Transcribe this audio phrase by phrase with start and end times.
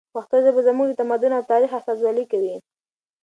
[0.15, 2.55] پښتو ژبه زموږ د تمدن او تاریخ استازولي کوي.